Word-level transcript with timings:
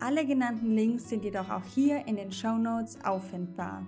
Alle 0.00 0.24
genannten 0.24 0.76
Links 0.76 1.08
sind 1.08 1.24
jedoch 1.24 1.50
auch 1.50 1.64
hier 1.74 2.06
in 2.06 2.14
den 2.14 2.30
Show 2.30 2.56
Notes 2.56 2.98
auffindbar. 3.04 3.82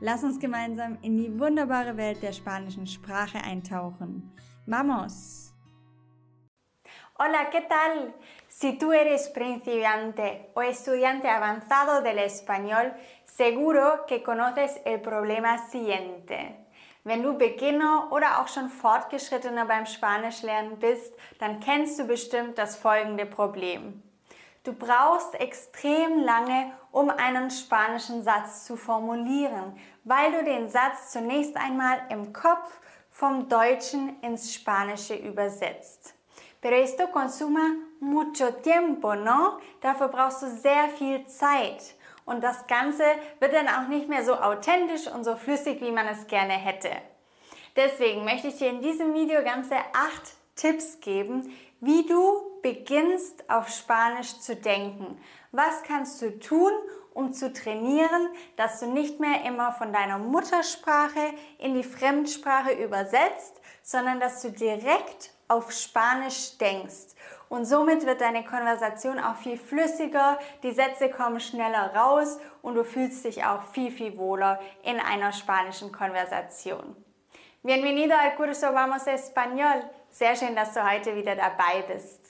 Lass 0.00 0.22
uns 0.22 0.38
gemeinsam 0.38 0.96
in 1.02 1.16
die 1.16 1.40
wunderbare 1.40 1.96
Welt 1.96 2.22
der 2.22 2.32
spanischen 2.32 2.86
Sprache 2.86 3.38
eintauchen. 3.38 4.32
Vamos! 4.66 5.52
Hola, 7.18 7.50
¿qué 7.50 7.62
tal? 7.62 8.14
Si 8.46 8.78
tú 8.78 8.92
eres 8.92 9.28
principiante 9.30 10.50
o 10.54 10.60
estudiante 10.60 11.28
avanzado 11.28 12.02
del 12.02 12.18
español, 12.18 12.92
seguro 13.24 14.04
que 14.06 14.22
conoces 14.22 14.78
el 14.84 15.00
problema 15.00 15.58
siguiente. 15.58 16.66
Wenn 17.04 17.22
du 17.22 17.38
Beginner 17.38 18.08
oder 18.12 18.40
auch 18.40 18.48
schon 18.48 18.68
Fortgeschrittener 18.68 19.64
beim 19.64 19.86
Spanischlernen 19.86 20.78
bist, 20.78 21.14
dann 21.38 21.58
kennst 21.60 21.98
du 21.98 22.04
bestimmt 22.04 22.58
das 22.58 22.76
folgende 22.76 23.26
Problem. 23.26 24.02
Du 24.66 24.72
brauchst 24.72 25.36
extrem 25.36 26.24
lange, 26.24 26.72
um 26.90 27.08
einen 27.08 27.52
spanischen 27.52 28.24
Satz 28.24 28.64
zu 28.64 28.76
formulieren, 28.76 29.78
weil 30.02 30.32
du 30.32 30.42
den 30.42 30.68
Satz 30.68 31.12
zunächst 31.12 31.56
einmal 31.56 32.00
im 32.08 32.32
Kopf 32.32 32.80
vom 33.08 33.48
Deutschen 33.48 34.20
ins 34.22 34.52
Spanische 34.52 35.14
übersetzt. 35.14 36.14
Pero 36.60 36.74
esto 36.74 37.06
consuma 37.06 37.76
mucho 38.00 38.50
tiempo, 38.60 39.14
¿no? 39.14 39.58
Dafür 39.82 40.08
brauchst 40.08 40.42
du 40.42 40.48
sehr 40.48 40.88
viel 40.98 41.24
Zeit. 41.28 41.94
Und 42.24 42.42
das 42.42 42.66
Ganze 42.66 43.04
wird 43.38 43.54
dann 43.54 43.68
auch 43.68 43.86
nicht 43.86 44.08
mehr 44.08 44.24
so 44.24 44.34
authentisch 44.34 45.06
und 45.06 45.22
so 45.22 45.36
flüssig, 45.36 45.80
wie 45.80 45.92
man 45.92 46.08
es 46.08 46.26
gerne 46.26 46.54
hätte. 46.54 46.90
Deswegen 47.76 48.24
möchte 48.24 48.48
ich 48.48 48.56
dir 48.56 48.70
in 48.70 48.80
diesem 48.80 49.14
Video 49.14 49.44
ganze 49.44 49.76
acht 49.76 50.34
Tipps 50.56 50.98
geben, 50.98 51.56
wie 51.80 52.04
du 52.04 52.55
beginnst 52.66 53.48
auf 53.48 53.68
Spanisch 53.68 54.40
zu 54.40 54.56
denken. 54.56 55.20
Was 55.52 55.84
kannst 55.84 56.20
du 56.20 56.36
tun, 56.40 56.72
um 57.14 57.32
zu 57.32 57.52
trainieren, 57.52 58.28
dass 58.56 58.80
du 58.80 58.86
nicht 58.86 59.20
mehr 59.20 59.44
immer 59.44 59.70
von 59.70 59.92
deiner 59.92 60.18
Muttersprache 60.18 61.32
in 61.58 61.74
die 61.74 61.84
Fremdsprache 61.84 62.72
übersetzt, 62.72 63.60
sondern 63.84 64.18
dass 64.18 64.42
du 64.42 64.50
direkt 64.50 65.30
auf 65.46 65.70
Spanisch 65.70 66.58
denkst. 66.58 67.14
Und 67.48 67.66
somit 67.66 68.04
wird 68.04 68.20
deine 68.20 68.44
Konversation 68.44 69.20
auch 69.20 69.36
viel 69.36 69.58
flüssiger, 69.58 70.36
die 70.64 70.72
Sätze 70.72 71.08
kommen 71.08 71.38
schneller 71.38 71.94
raus 71.94 72.40
und 72.62 72.74
du 72.74 72.82
fühlst 72.82 73.24
dich 73.26 73.44
auch 73.44 73.62
viel, 73.62 73.92
viel 73.92 74.18
wohler 74.18 74.58
in 74.82 74.98
einer 74.98 75.30
spanischen 75.32 75.92
Konversation. 75.92 76.96
Bienvenido 77.62 78.16
al 78.16 78.34
curso 78.34 78.74
Vamos 78.74 79.06
Español. 79.06 79.88
Sehr 80.10 80.34
schön, 80.34 80.56
dass 80.56 80.74
du 80.74 80.82
heute 80.82 81.14
wieder 81.14 81.36
dabei 81.36 81.82
bist. 81.86 82.25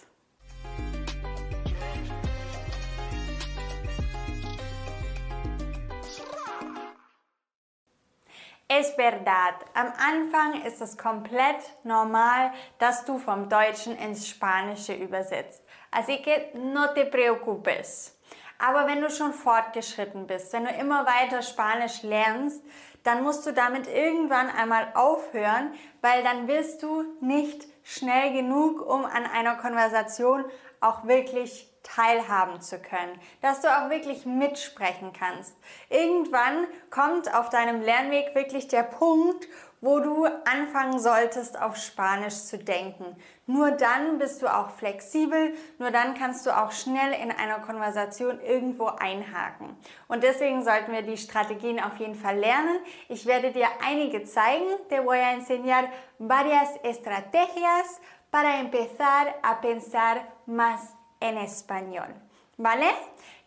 Es 8.69 8.91
verdad, 8.91 9.55
am 9.75 9.87
Anfang 9.87 10.63
ist 10.63 10.81
es 10.81 10.99
komplett 10.99 11.57
normal, 11.85 12.51
dass 12.79 13.05
du 13.05 13.19
vom 13.19 13.49
Deutschen 13.49 13.97
ins 13.97 14.27
Spanische 14.29 14.93
übersetzt. 14.93 15.63
Así 15.93 16.21
que 16.21 16.51
no 16.55 16.89
te 16.89 17.07
preocupes. 17.07 18.19
Aber 18.59 18.89
wenn 18.89 19.01
du 19.01 19.09
schon 19.09 19.33
fortgeschritten 19.33 20.27
bist, 20.27 20.53
wenn 20.53 20.65
du 20.65 20.71
immer 20.73 21.07
weiter 21.07 21.43
Spanisch 21.43 22.03
lernst, 22.03 22.61
dann 23.05 23.23
musst 23.23 23.47
du 23.47 23.53
damit 23.53 23.87
irgendwann 23.87 24.51
einmal 24.51 24.89
aufhören, 24.95 25.73
weil 26.01 26.25
dann 26.25 26.49
wirst 26.49 26.83
du 26.83 27.05
nicht 27.21 27.69
schnell 27.85 28.33
genug, 28.33 28.85
um 28.85 29.05
an 29.05 29.27
einer 29.27 29.55
Konversation 29.55 30.45
auch 30.81 31.07
wirklich 31.07 31.73
teilhaben 31.87 32.61
zu 32.61 32.79
können, 32.79 33.21
dass 33.41 33.61
du 33.61 33.69
auch 33.69 33.91
wirklich 33.91 34.27
mitsprechen 34.27 35.13
kannst. 35.13 35.57
Irgendwann 35.89 36.67
kommt 36.91 37.33
auf 37.35 37.49
deinem 37.51 37.81
Lernweg 37.81 38.35
wirklich 38.35 38.69
der 38.69 38.83
Punkt, 38.83 39.47
wo 39.81 40.01
du 40.01 40.25
anfangen 40.25 40.99
solltest, 40.99 41.61
auf 41.61 41.77
Spanisch 41.77 42.35
zu 42.35 42.59
denken. 42.59 43.17
Nur 43.47 43.71
dann 43.71 44.19
bist 44.19 44.43
du 44.43 44.53
auch 44.53 44.71
flexibel, 44.71 45.55
nur 45.79 45.91
dann 45.91 46.15
kannst 46.15 46.45
du 46.47 46.51
auch 46.51 46.73
schnell 46.73 47.13
in 47.13 47.31
einer 47.31 47.61
Konversation 47.61 48.41
irgendwo 48.41 48.87
einhaken. 48.87 49.77
Und 50.09 50.25
deswegen 50.25 50.65
sollten 50.65 50.93
wir 50.93 51.03
die 51.03 51.19
Strategien 51.19 51.79
auf 51.79 51.99
jeden 51.99 52.17
Fall 52.17 52.39
lernen. 52.39 52.79
Ich 53.09 53.27
werde 53.27 53.53
dir 53.53 53.69
einige 53.87 54.25
zeigen. 54.25 54.67
Te 54.89 55.05
voy 55.05 55.19
a 55.19 55.33
enseñar 55.33 55.85
varias 56.19 56.77
estrategias 56.83 58.01
para 58.31 58.59
empezar 58.59 59.35
a 59.43 59.61
pensar 59.61 60.27
más 60.47 60.96
en 61.21 61.37
español. 61.37 62.09
¿Vale? 62.57 62.87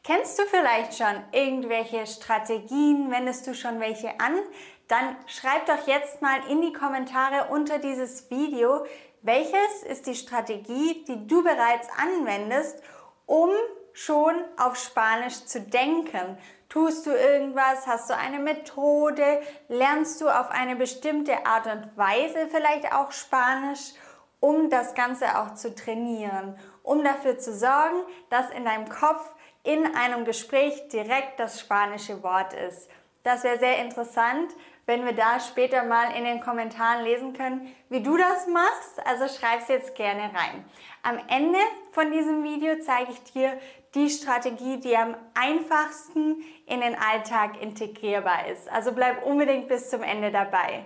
Kennst 0.04 0.40
du 0.40 0.44
vielleicht 0.44 0.98
schon 0.98 1.24
irgendwelche 1.32 2.06
Strategien? 2.08 3.12
Wendest 3.12 3.48
du 3.48 3.54
schon 3.54 3.80
welche 3.80 4.20
an? 4.20 4.40
Dann 4.88 5.16
schreib 5.28 5.66
doch 5.66 5.88
jetzt 5.88 6.22
mal 6.22 6.40
in 6.50 6.62
die 6.62 6.74
Kommentare 6.74 7.50
unter 7.52 7.80
dieses 7.80 8.30
Video, 8.30 8.86
welches 9.22 9.84
ist 9.88 10.08
die 10.08 10.16
Strategie, 10.16 11.04
die 11.08 11.28
du 11.28 11.44
bereits 11.44 11.90
anwendest, 11.98 12.82
um 13.26 13.50
schon 13.94 14.36
auf 14.58 14.78
Spanisch 14.78 15.46
zu 15.46 15.62
denken. 15.62 16.38
Tust 16.70 17.06
du 17.06 17.12
irgendwas? 17.12 17.86
Hast 17.86 18.10
du 18.10 18.16
eine 18.16 18.40
Methode? 18.40 19.42
Lernst 19.68 20.22
du 20.22 20.30
auf 20.30 20.50
eine 20.50 20.76
bestimmte 20.76 21.46
Art 21.46 21.68
und 21.68 21.98
Weise 21.98 22.48
vielleicht 22.50 22.94
auch 22.94 23.12
Spanisch? 23.12 23.94
um 24.40 24.70
das 24.70 24.94
Ganze 24.96 25.38
auch 25.38 25.56
zu 25.56 25.76
trainieren, 25.76 26.58
um 26.90 27.04
dafür 27.04 27.38
zu 27.38 27.54
sorgen, 27.54 28.02
dass 28.32 28.50
in 28.50 28.66
deinem 28.66 28.90
Kopf 28.90 29.24
in 29.64 29.96
einem 29.96 30.26
Gespräch 30.26 30.88
direkt 30.90 31.40
das 31.40 31.60
spanische 31.60 32.24
Wort 32.24 32.54
ist. 32.54 32.90
Das 33.22 33.44
wäre 33.44 33.60
sehr 33.60 33.78
interessant, 33.80 34.52
wenn 34.88 35.06
wir 35.06 35.14
da 35.14 35.40
später 35.40 35.84
mal 35.84 36.16
in 36.18 36.24
den 36.24 36.40
Kommentaren 36.40 37.04
lesen 37.04 37.34
können, 37.34 37.76
wie 37.90 38.02
du 38.02 38.18
das 38.18 38.48
machst. 38.48 39.06
Also 39.06 39.28
schreib 39.28 39.62
es 39.62 39.68
jetzt 39.68 39.94
gerne 39.94 40.32
rein. 40.34 40.66
Am 41.04 41.20
Ende 41.28 41.60
von 41.92 42.12
diesem 42.12 42.44
Video 42.44 42.80
zeige 42.80 43.12
ich 43.12 43.24
dir 43.34 43.60
die 43.94 44.10
Strategie, 44.10 44.80
die 44.80 44.98
am 44.98 45.16
einfachsten 45.36 46.44
in 46.66 46.82
den 46.82 46.96
Alltag 46.96 47.62
integrierbar 47.62 48.48
ist. 48.48 48.68
Also 48.72 48.94
bleib 48.94 49.24
unbedingt 49.28 49.68
bis 49.68 49.92
zum 49.92 50.02
Ende 50.02 50.32
dabei. 50.32 50.86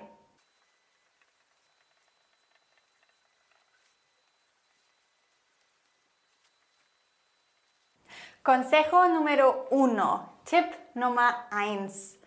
Consejo 8.44 9.08
número 9.08 9.68
uno, 9.70 10.28
Tipp 10.44 10.66
Nummer 10.96 11.46
eins. 11.50 12.18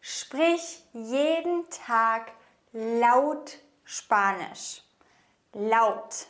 Sprich 0.00 0.82
jeden 0.94 1.68
Tag 1.68 2.32
laut 2.72 3.58
Spanisch. 3.84 4.82
Laut. 5.52 6.28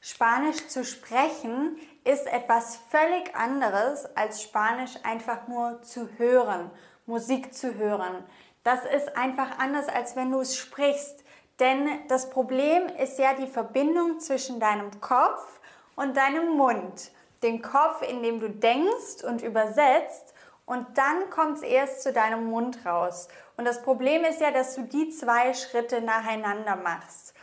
Spanisch 0.00 0.66
zu 0.66 0.84
sprechen 0.84 1.78
ist 2.02 2.26
etwas 2.26 2.80
völlig 2.90 3.36
anderes 3.36 4.06
als 4.16 4.42
Spanisch 4.42 4.94
einfach 5.04 5.46
nur 5.46 5.82
zu 5.82 6.08
hören, 6.18 6.72
Musik 7.06 7.54
zu 7.54 7.76
hören. 7.76 8.24
Das 8.64 8.84
ist 8.84 9.16
einfach 9.16 9.60
anders, 9.60 9.88
als 9.88 10.16
wenn 10.16 10.32
du 10.32 10.40
es 10.40 10.56
sprichst. 10.56 11.22
Denn 11.60 11.88
das 12.08 12.28
Problem 12.28 12.88
ist 12.88 13.20
ja 13.20 13.34
die 13.34 13.46
Verbindung 13.46 14.18
zwischen 14.18 14.58
deinem 14.58 15.00
Kopf 15.00 15.60
und 15.96 16.16
deinem 16.16 16.56
Mund. 16.56 17.10
Den 17.42 17.60
Kopf, 17.60 18.02
in 18.02 18.22
dem 18.22 18.40
du 18.40 18.48
denkst 18.48 19.24
und 19.26 19.42
übersetzt 19.42 20.32
und 20.64 20.98
dann 20.98 21.30
kommt 21.30 21.58
es 21.58 21.62
erst 21.62 22.02
zu 22.02 22.12
deinem 22.12 22.46
Mund 22.46 22.84
raus. 22.84 23.28
Und 23.56 23.64
das 23.64 23.82
Problem 23.82 24.24
ist 24.24 24.40
ja, 24.40 24.50
dass 24.50 24.74
du 24.74 24.82
die 24.82 25.10
zwei 25.10 25.54
Schritte 25.54 26.00
nacheinander 26.00 26.76
machst. 26.76 27.34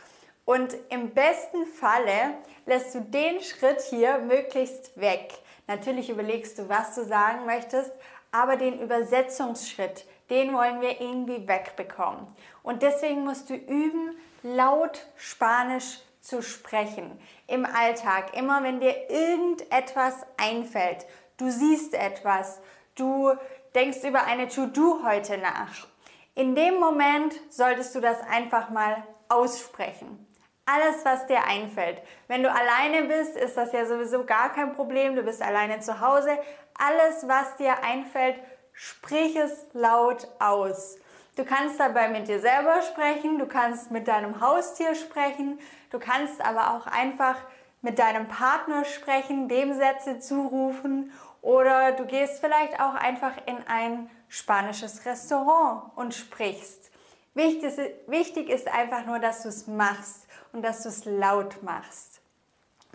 Und 0.44 0.76
im 0.90 1.10
besten 1.14 1.66
Falle 1.66 2.34
lässt 2.66 2.94
du 2.94 3.00
den 3.00 3.40
Schritt 3.40 3.80
hier 3.80 4.18
möglichst 4.18 4.98
weg. 5.00 5.32
Natürlich 5.66 6.10
überlegst 6.10 6.58
du, 6.58 6.68
was 6.68 6.94
du 6.94 7.04
sagen 7.04 7.46
möchtest, 7.46 7.92
aber 8.30 8.56
den 8.56 8.78
Übersetzungsschritt, 8.78 10.04
den 10.28 10.52
wollen 10.52 10.82
wir 10.82 11.00
irgendwie 11.00 11.48
wegbekommen. 11.48 12.26
Und 12.62 12.82
deswegen 12.82 13.24
musst 13.24 13.48
du 13.48 13.54
üben, 13.54 14.16
laut 14.42 15.06
Spanisch 15.16 16.00
zu 16.24 16.42
sprechen 16.42 17.20
im 17.46 17.66
Alltag. 17.66 18.36
Immer 18.36 18.62
wenn 18.62 18.80
dir 18.80 19.10
irgendetwas 19.10 20.14
einfällt, 20.38 21.06
du 21.36 21.50
siehst 21.50 21.94
etwas, 21.94 22.60
du 22.94 23.32
denkst 23.74 24.04
über 24.04 24.24
eine 24.24 24.48
To-Do 24.48 25.00
heute 25.04 25.38
nach. 25.38 25.86
In 26.34 26.54
dem 26.54 26.80
Moment 26.80 27.34
solltest 27.50 27.94
du 27.94 28.00
das 28.00 28.20
einfach 28.22 28.70
mal 28.70 29.04
aussprechen. 29.28 30.26
Alles, 30.66 31.04
was 31.04 31.26
dir 31.26 31.44
einfällt. 31.44 32.00
Wenn 32.26 32.42
du 32.42 32.50
alleine 32.50 33.06
bist, 33.06 33.36
ist 33.36 33.56
das 33.56 33.72
ja 33.72 33.84
sowieso 33.84 34.24
gar 34.24 34.50
kein 34.52 34.74
Problem. 34.74 35.14
Du 35.14 35.22
bist 35.22 35.42
alleine 35.42 35.80
zu 35.80 36.00
Hause. 36.00 36.38
Alles, 36.78 37.28
was 37.28 37.56
dir 37.56 37.84
einfällt, 37.84 38.36
sprich 38.72 39.36
es 39.36 39.66
laut 39.74 40.26
aus. 40.40 40.96
Du 41.36 41.44
kannst 41.44 41.80
dabei 41.80 42.08
mit 42.08 42.28
dir 42.28 42.38
selber 42.38 42.82
sprechen, 42.82 43.38
du 43.38 43.46
kannst 43.46 43.90
mit 43.90 44.06
deinem 44.06 44.40
Haustier 44.40 44.94
sprechen, 44.94 45.58
du 45.90 45.98
kannst 45.98 46.40
aber 46.40 46.74
auch 46.74 46.86
einfach 46.86 47.36
mit 47.82 47.98
deinem 47.98 48.28
Partner 48.28 48.84
sprechen, 48.84 49.48
dem 49.48 49.74
Sätze 49.74 50.20
zurufen 50.20 51.12
oder 51.42 51.92
du 51.92 52.06
gehst 52.06 52.38
vielleicht 52.40 52.80
auch 52.80 52.94
einfach 52.94 53.32
in 53.46 53.58
ein 53.66 54.08
spanisches 54.28 55.04
Restaurant 55.04 55.90
und 55.96 56.14
sprichst. 56.14 56.90
Wichtig 57.34 58.48
ist, 58.48 58.68
einfach 58.68 59.04
nur, 59.04 59.18
dass 59.18 59.42
du 59.42 59.48
es 59.48 59.66
machst 59.66 60.28
und 60.52 60.62
dass 60.62 60.84
du 60.84 60.88
es 60.88 61.04
laut 61.04 61.62
machst. 61.64 62.20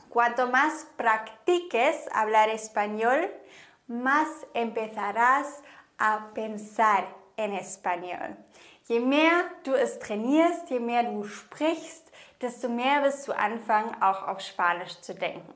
Cuanto 0.10 0.48
más 0.48 0.88
practiques 0.98 2.10
hablar 2.12 2.48
español, 2.50 3.30
más 3.86 4.28
empezarás 4.54 5.62
a 5.98 6.20
pensar 6.34 7.04
en 7.40 7.54
español. 7.54 8.36
Je 8.88 9.00
mehr 9.00 9.46
du 9.64 9.74
es 9.74 10.00
trainierst, 10.00 10.70
je 10.70 10.80
mehr 10.80 11.04
du 11.04 11.24
sprichst, 11.24 12.12
desto 12.42 12.68
mehr 12.68 13.04
wirst 13.04 13.28
du 13.28 13.32
anfangen, 13.32 14.02
auch 14.02 14.28
auf 14.28 14.42
Spanisch 14.42 15.00
zu 15.02 15.14
denken. 15.14 15.54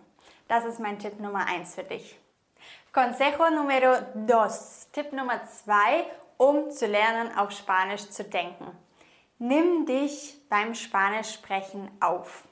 Das 0.47 0.65
ist 0.65 0.79
mein 0.79 0.99
Tipp 0.99 1.19
Nummer 1.19 1.45
1 1.47 1.75
für 1.75 1.83
dich. 1.83 2.19
Consejo 2.93 3.49
número 3.49 3.95
2. 4.27 4.91
Tipp 4.91 5.13
Nummer 5.13 5.43
2, 5.45 6.05
um 6.37 6.71
zu 6.71 6.85
lernen, 6.85 7.35
auf 7.37 7.51
Spanisch 7.51 8.09
zu 8.09 8.23
denken. 8.23 8.67
Nimm 9.39 9.85
dich 9.85 10.37
beim 10.49 10.75
Spanischsprechen 10.75 11.89
auf. 11.99 12.43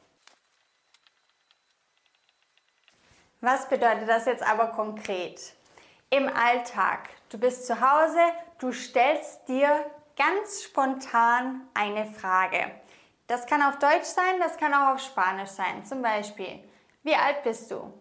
Was 3.40 3.70
bedeutet 3.70 4.10
das 4.10 4.26
jetzt 4.26 4.44
aber 4.44 4.68
konkret? 4.68 5.54
Im 6.10 6.28
Alltag. 6.28 7.10
Du 7.30 7.38
bist 7.38 7.66
zu 7.66 7.80
Hause, 7.80 8.20
du 8.62 8.72
stellst 8.72 9.48
dir 9.48 9.86
ganz 10.16 10.64
spontan 10.64 11.68
eine 11.74 12.06
Frage. 12.06 12.72
Das 13.26 13.48
kann 13.48 13.64
auf 13.64 13.80
Deutsch 13.80 14.06
sein, 14.06 14.40
das 14.40 14.58
kann 14.58 14.74
auch 14.74 14.94
auf 14.94 15.00
Spanisch 15.00 15.50
sein. 15.50 15.84
Zum 15.84 16.02
Beispiel, 16.02 16.64
wie 17.02 17.16
alt 17.16 17.44
bist 17.44 17.72
du? 17.72 17.92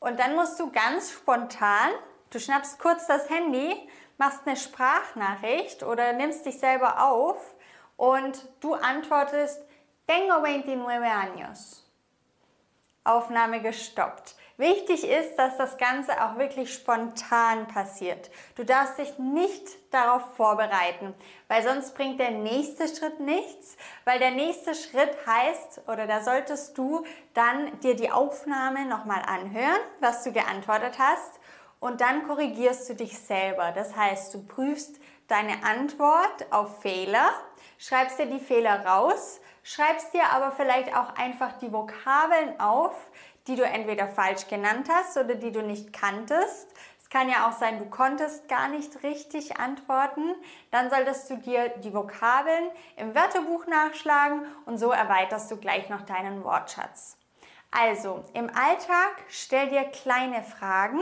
Und 0.00 0.18
dann 0.18 0.34
musst 0.34 0.60
du 0.60 0.70
ganz 0.70 1.12
spontan, 1.12 1.90
du 2.30 2.38
schnappst 2.38 2.78
kurz 2.78 3.06
das 3.06 3.30
Handy, 3.30 3.88
machst 4.18 4.40
eine 4.44 4.56
Sprachnachricht 4.56 5.82
oder 5.82 6.12
nimmst 6.12 6.44
dich 6.44 6.58
selber 6.58 7.02
auf 7.02 7.54
und 7.96 8.46
du 8.60 8.74
antwortest, 8.74 9.62
tengo 10.06 10.40
29 10.40 10.76
años. 11.10 11.82
Aufnahme 13.04 13.62
gestoppt. 13.62 14.36
Wichtig 14.58 15.08
ist, 15.08 15.36
dass 15.36 15.56
das 15.56 15.78
Ganze 15.78 16.22
auch 16.22 16.36
wirklich 16.36 16.72
spontan 16.72 17.66
passiert. 17.68 18.30
Du 18.54 18.64
darfst 18.64 18.98
dich 18.98 19.18
nicht 19.18 19.66
darauf 19.92 20.22
vorbereiten, 20.36 21.14
weil 21.48 21.62
sonst 21.62 21.94
bringt 21.94 22.20
der 22.20 22.32
nächste 22.32 22.86
Schritt 22.86 23.18
nichts, 23.18 23.76
weil 24.04 24.18
der 24.18 24.30
nächste 24.30 24.74
Schritt 24.74 25.16
heißt, 25.26 25.82
oder 25.88 26.06
da 26.06 26.22
solltest 26.22 26.76
du 26.76 27.04
dann 27.34 27.80
dir 27.80 27.96
die 27.96 28.10
Aufnahme 28.10 28.84
nochmal 28.84 29.22
anhören, 29.26 29.80
was 30.00 30.22
du 30.22 30.32
geantwortet 30.32 30.98
hast, 30.98 31.40
und 31.80 32.00
dann 32.00 32.28
korrigierst 32.28 32.88
du 32.88 32.94
dich 32.94 33.18
selber. 33.18 33.72
Das 33.72 33.96
heißt, 33.96 34.32
du 34.34 34.46
prüfst 34.46 35.00
deine 35.26 35.64
Antwort 35.64 36.46
auf 36.50 36.80
Fehler, 36.80 37.30
schreibst 37.78 38.20
dir 38.20 38.26
die 38.26 38.38
Fehler 38.38 38.86
raus, 38.86 39.40
schreibst 39.64 40.14
dir 40.14 40.24
aber 40.32 40.52
vielleicht 40.52 40.94
auch 40.96 41.16
einfach 41.16 41.54
die 41.58 41.72
Vokabeln 41.72 42.60
auf, 42.60 42.94
die 43.46 43.56
du 43.56 43.64
entweder 43.64 44.08
falsch 44.08 44.48
genannt 44.48 44.88
hast 44.92 45.16
oder 45.16 45.34
die 45.34 45.52
du 45.52 45.62
nicht 45.62 45.92
kanntest. 45.92 46.68
Es 47.00 47.10
kann 47.10 47.28
ja 47.28 47.48
auch 47.48 47.52
sein, 47.52 47.78
du 47.78 47.86
konntest 47.86 48.48
gar 48.48 48.68
nicht 48.68 49.02
richtig 49.02 49.58
antworten. 49.58 50.34
Dann 50.70 50.90
solltest 50.90 51.28
du 51.28 51.36
dir 51.36 51.68
die 51.68 51.92
Vokabeln 51.92 52.70
im 52.96 53.14
Wörterbuch 53.14 53.66
nachschlagen 53.66 54.46
und 54.66 54.78
so 54.78 54.90
erweiterst 54.90 55.50
du 55.50 55.56
gleich 55.56 55.88
noch 55.88 56.02
deinen 56.02 56.44
Wortschatz. 56.44 57.18
Also, 57.70 58.24
im 58.34 58.48
Alltag 58.48 59.16
stell 59.28 59.70
dir 59.70 59.84
kleine 59.84 60.42
Fragen, 60.42 61.00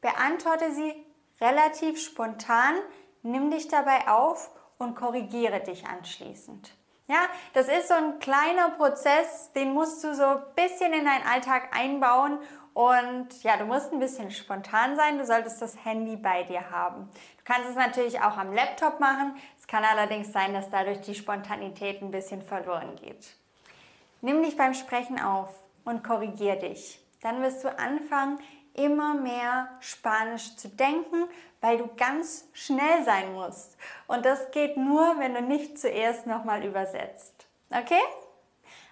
beantworte 0.00 0.72
sie 0.72 0.94
relativ 1.40 2.00
spontan, 2.00 2.76
nimm 3.22 3.50
dich 3.50 3.68
dabei 3.68 4.08
auf 4.08 4.50
und 4.78 4.94
korrigiere 4.94 5.60
dich 5.60 5.86
anschließend. 5.86 6.77
Ja, 7.10 7.26
das 7.54 7.68
ist 7.68 7.88
so 7.88 7.94
ein 7.94 8.18
kleiner 8.18 8.68
Prozess, 8.70 9.50
den 9.54 9.72
musst 9.72 10.04
du 10.04 10.14
so 10.14 10.24
ein 10.24 10.42
bisschen 10.54 10.92
in 10.92 11.06
deinen 11.06 11.26
Alltag 11.26 11.74
einbauen 11.74 12.38
und 12.74 13.42
ja, 13.42 13.56
du 13.56 13.64
musst 13.64 13.94
ein 13.94 13.98
bisschen 13.98 14.30
spontan 14.30 14.94
sein, 14.94 15.16
du 15.16 15.24
solltest 15.24 15.62
das 15.62 15.82
Handy 15.86 16.16
bei 16.16 16.42
dir 16.42 16.70
haben. 16.70 17.08
Du 17.38 17.44
kannst 17.44 17.70
es 17.70 17.76
natürlich 17.76 18.20
auch 18.20 18.36
am 18.36 18.52
Laptop 18.52 19.00
machen, 19.00 19.34
es 19.58 19.66
kann 19.66 19.84
allerdings 19.84 20.32
sein, 20.32 20.52
dass 20.52 20.68
dadurch 20.68 21.00
die 21.00 21.14
Spontanität 21.14 22.02
ein 22.02 22.10
bisschen 22.10 22.42
verloren 22.42 22.94
geht. 22.96 23.34
Nimm 24.20 24.42
dich 24.42 24.58
beim 24.58 24.74
Sprechen 24.74 25.18
auf 25.18 25.48
und 25.84 26.04
korrigier 26.04 26.56
dich. 26.56 27.00
Dann 27.22 27.40
wirst 27.40 27.64
du 27.64 27.78
anfangen, 27.78 28.38
immer 28.74 29.14
mehr 29.14 29.68
Spanisch 29.80 30.56
zu 30.56 30.68
denken, 30.68 31.24
weil 31.60 31.78
du 31.78 31.88
ganz 31.96 32.48
schnell 32.52 33.04
sein 33.04 33.32
musst. 33.32 33.76
Und 34.06 34.24
das 34.24 34.50
geht 34.50 34.76
nur, 34.76 35.18
wenn 35.18 35.34
du 35.34 35.42
nicht 35.42 35.78
zuerst 35.78 36.26
nochmal 36.26 36.64
übersetzt. 36.64 37.46
Okay? 37.70 38.02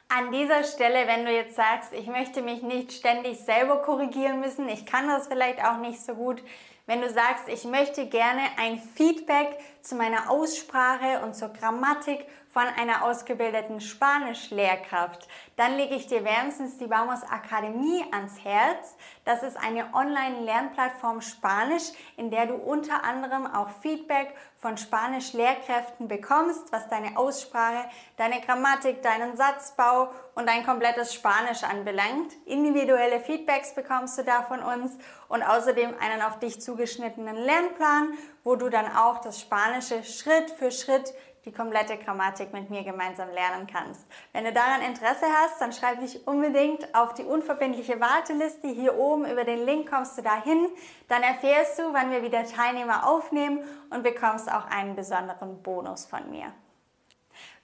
An 0.08 0.30
dieser 0.30 0.62
Stelle, 0.62 1.06
wenn 1.06 1.24
du 1.24 1.32
jetzt 1.32 1.56
sagst, 1.56 1.92
ich 1.92 2.06
möchte 2.06 2.40
mich 2.42 2.62
nicht 2.62 2.92
ständig 2.92 3.40
selber 3.40 3.82
korrigieren 3.82 4.40
müssen, 4.40 4.68
ich 4.68 4.86
kann 4.86 5.08
das 5.08 5.26
vielleicht 5.26 5.64
auch 5.64 5.78
nicht 5.78 6.00
so 6.00 6.14
gut, 6.14 6.42
wenn 6.86 7.00
du 7.00 7.10
sagst, 7.10 7.48
ich 7.48 7.64
möchte 7.64 8.06
gerne 8.06 8.42
ein 8.58 8.78
Feedback 8.78 9.58
zu 9.82 9.96
meiner 9.96 10.30
Aussprache 10.30 11.20
und 11.24 11.34
zur 11.34 11.48
Grammatik 11.48 12.24
von 12.56 12.64
einer 12.64 13.04
ausgebildeten 13.04 13.82
Spanisch-Lehrkraft, 13.82 15.28
dann 15.56 15.76
lege 15.76 15.94
ich 15.94 16.06
dir 16.06 16.24
wärmstens 16.24 16.78
die 16.78 16.86
Baumhaus 16.86 17.22
Akademie 17.22 18.02
ans 18.12 18.42
Herz. 18.42 18.96
Das 19.26 19.42
ist 19.42 19.58
eine 19.58 19.92
Online-Lernplattform 19.92 21.20
Spanisch, 21.20 21.92
in 22.16 22.30
der 22.30 22.46
du 22.46 22.54
unter 22.54 23.04
anderem 23.04 23.46
auch 23.46 23.68
Feedback 23.82 24.34
von 24.56 24.78
Spanisch-Lehrkräften 24.78 26.08
bekommst, 26.08 26.72
was 26.72 26.88
deine 26.88 27.18
Aussprache, 27.18 27.90
deine 28.16 28.40
Grammatik, 28.40 29.02
deinen 29.02 29.36
Satzbau 29.36 30.08
und 30.34 30.48
dein 30.48 30.64
komplettes 30.64 31.12
Spanisch 31.12 31.62
anbelangt. 31.62 32.32
Individuelle 32.46 33.20
Feedbacks 33.20 33.74
bekommst 33.74 34.16
du 34.16 34.24
da 34.24 34.42
von 34.44 34.60
uns 34.60 34.96
und 35.28 35.42
außerdem 35.42 35.94
einen 36.00 36.22
auf 36.22 36.38
dich 36.38 36.58
zugeschnittenen 36.62 37.36
Lernplan, 37.36 38.16
wo 38.44 38.56
du 38.56 38.70
dann 38.70 38.96
auch 38.96 39.20
das 39.20 39.42
Spanische 39.42 40.02
Schritt 40.04 40.50
für 40.52 40.70
Schritt 40.70 41.12
die 41.46 41.52
komplette 41.52 41.96
Grammatik 41.96 42.52
mit 42.52 42.68
mir 42.70 42.82
gemeinsam 42.82 43.30
lernen 43.30 43.66
kannst. 43.66 44.04
Wenn 44.32 44.44
du 44.44 44.52
daran 44.52 44.82
Interesse 44.82 45.26
hast, 45.26 45.60
dann 45.60 45.72
schreib 45.72 46.00
dich 46.00 46.26
unbedingt 46.26 46.92
auf 46.94 47.14
die 47.14 47.22
unverbindliche 47.22 48.00
Warteliste. 48.00 48.66
Hier 48.66 48.98
oben 48.98 49.24
über 49.30 49.44
den 49.44 49.64
Link 49.64 49.88
kommst 49.88 50.18
du 50.18 50.22
dahin. 50.22 50.68
Dann 51.08 51.22
erfährst 51.22 51.78
du, 51.78 51.92
wann 51.92 52.10
wir 52.10 52.22
wieder 52.22 52.44
Teilnehmer 52.44 53.08
aufnehmen 53.08 53.60
und 53.90 54.02
bekommst 54.02 54.50
auch 54.50 54.66
einen 54.66 54.96
besonderen 54.96 55.62
Bonus 55.62 56.04
von 56.04 56.28
mir. 56.30 56.52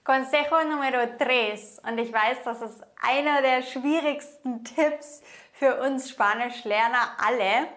Consejo 0.05 0.63
Numero 0.63 1.05
3. 1.17 1.59
Und 1.89 1.97
ich 1.97 2.11
weiß, 2.11 2.37
das 2.45 2.61
ist 2.61 2.83
einer 3.01 3.41
der 3.41 3.63
schwierigsten 3.63 4.63
Tipps 4.63 5.21
für 5.51 5.81
uns 5.81 6.09
Spanischlerner 6.09 7.17
alle. 7.17 7.67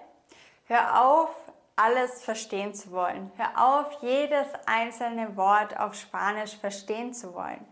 Hör 0.67 1.05
auf, 1.05 1.31
alles 1.77 2.23
verstehen 2.23 2.75
zu 2.75 2.91
wollen. 2.91 3.31
Hör 3.37 3.51
auf, 3.63 4.03
jedes 4.03 4.47
einzelne 4.67 5.37
Wort 5.37 5.79
auf 5.79 5.95
Spanisch 5.95 6.57
verstehen 6.57 7.13
zu 7.13 7.35
wollen. 7.35 7.65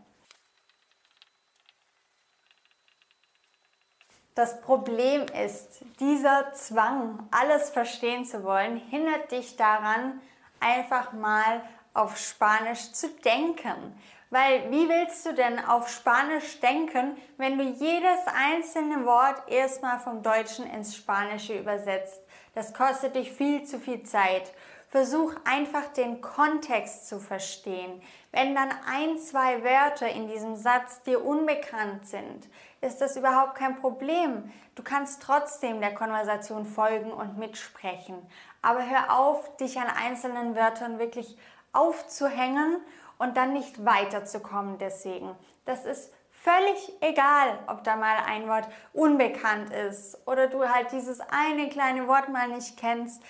Das 4.35 4.61
Problem 4.63 5.27
ist, 5.27 5.85
dieser 6.01 6.53
Zwang, 6.55 7.29
alles 7.31 7.71
verstehen 7.71 8.25
zu 8.25 8.43
wollen, 8.43 8.77
hindert 8.77 9.31
dich 9.31 9.57
daran, 9.57 10.21
einfach 10.59 11.13
mal 11.13 11.63
auf 11.95 12.19
Spanisch 12.19 12.93
zu 12.93 13.09
denken. 13.25 13.97
Weil 14.31 14.69
wie 14.73 14.89
willst 14.89 15.25
du 15.25 15.33
denn 15.33 15.65
auf 15.65 15.89
Spanisch 15.89 16.59
denken, 16.59 17.17
wenn 17.37 17.57
du 17.57 17.63
jedes 17.63 18.19
einzelne 18.27 19.07
Wort 19.07 19.49
erstmal 19.49 20.01
vom 20.01 20.25
Deutschen 20.25 20.69
ins 20.69 20.97
Spanische 20.97 21.57
übersetzt? 21.57 22.21
Das 22.55 22.73
kostet 22.73 23.17
dich 23.17 23.33
viel 23.33 23.65
zu 23.65 23.79
viel 23.79 24.03
Zeit. 24.05 24.53
Versuch 24.89 25.35
einfach 25.45 25.87
den 25.97 26.21
Kontext 26.21 27.09
zu 27.09 27.19
verstehen. 27.19 28.01
Wenn 28.31 28.55
dann 28.55 28.71
ein, 28.87 29.19
zwei 29.19 29.65
Wörter 29.65 30.09
in 30.09 30.29
diesem 30.29 30.55
Satz 30.55 31.03
dir 31.03 31.25
unbekannt 31.25 32.07
sind, 32.07 32.49
ist 32.81 33.01
das 33.01 33.17
überhaupt 33.17 33.57
kein 33.57 33.81
Problem. 33.81 34.53
Du 34.77 34.85
kannst 34.85 35.21
trotzdem 35.21 35.81
der 35.81 35.95
Konversation 35.95 36.65
folgen 36.65 37.13
und 37.13 37.39
mitsprechen. 37.39 38.17
Aber 38.63 38.89
hör 38.89 39.19
auf, 39.19 39.57
dich 39.57 39.79
an 39.81 39.89
einzelnen 39.89 40.55
Wörtern 40.55 41.01
wirklich 41.01 41.37
aufzuhängen 41.73 42.81
und 43.19 43.37
dann 43.37 43.53
nicht 43.53 43.85
weiterzukommen 43.85 44.79
deswegen. 44.79 45.35
Das 45.65 45.85
ist 45.85 46.13
völlig 46.45 46.93
egal, 47.01 47.59
ob 47.69 47.85
da 47.85 47.97
mal 47.97 48.19
ein 48.27 48.47
Wort 48.49 48.69
unbekannt 48.93 49.73
ist 49.73 50.19
oder 50.27 50.47
du 50.47 50.69
halt 50.69 50.93
dieses 50.93 51.21
eine 51.21 51.71
kleine 51.71 52.07
Wort 52.07 52.29
mal 52.29 52.49
nicht 52.49 52.77
kennst. 52.77 53.23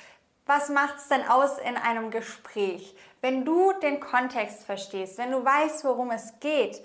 Was 0.46 0.68
macht 0.68 0.96
es 0.96 1.08
denn 1.08 1.26
aus 1.28 1.58
in 1.58 1.76
einem 1.76 2.10
Gespräch? 2.10 2.96
Wenn 3.20 3.44
du 3.44 3.72
den 3.74 4.00
Kontext 4.00 4.64
verstehst, 4.64 5.16
wenn 5.16 5.30
du 5.30 5.44
weißt, 5.44 5.84
worum 5.84 6.10
es 6.10 6.40
geht, 6.40 6.84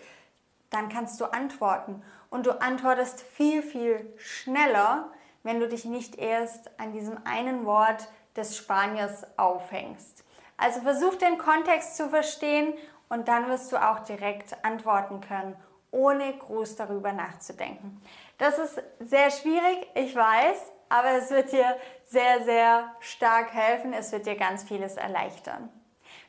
dann 0.70 0.88
kannst 0.88 1.20
du 1.20 1.26
antworten. 1.26 2.04
Und 2.30 2.46
du 2.46 2.62
antwortest 2.62 3.22
viel, 3.22 3.64
viel 3.64 4.14
schneller, 4.18 5.12
wenn 5.42 5.60
du 5.60 5.68
dich 5.68 5.86
nicht 5.86 6.16
erst 6.16 6.70
an 6.80 6.94
diesem 6.94 7.18
einen 7.26 7.66
Wort 7.66 8.08
des 8.36 8.56
Spaniers 8.56 9.26
aufhängst. 9.36 10.24
Also 10.58 10.82
versuch 10.82 11.16
den 11.16 11.40
Kontext 11.40 11.98
zu 11.98 12.08
verstehen 12.10 12.76
und 13.10 13.28
dann 13.28 13.50
wirst 13.50 13.72
du 13.72 13.78
auch 13.78 14.02
direkt 14.02 14.64
antworten 14.64 15.22
können, 15.22 15.56
ohne 15.92 16.38
groß 16.38 16.76
darüber 16.76 17.12
nachzudenken. 17.12 18.02
Das 18.38 18.58
ist 18.58 18.82
sehr 19.00 19.32
schwierig, 19.32 19.88
ich 19.96 20.16
weiß, 20.16 20.72
aber 20.90 21.12
es 21.12 21.30
wird 21.30 21.52
dir 21.52 21.78
sehr, 22.08 22.44
sehr 22.44 22.96
stark 23.00 23.54
helfen. 23.54 23.94
Es 23.94 24.12
wird 24.12 24.26
dir 24.26 24.36
ganz 24.36 24.64
vieles 24.64 24.98
erleichtern. 24.98 25.70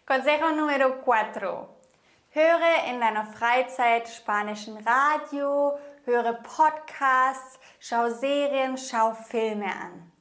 Consejo 0.06 0.50
número 0.50 0.94
4. 1.04 1.68
Höre 2.32 2.84
in 2.88 3.00
deiner 3.00 3.24
Freizeit 3.24 4.08
spanischen 4.08 4.76
Radio, 4.86 5.78
höre 6.04 6.34
Podcasts, 6.34 7.58
schau 7.80 8.08
Serien, 8.10 8.76
schau 8.76 9.14
Filme 9.14 9.66
an. 9.66 10.12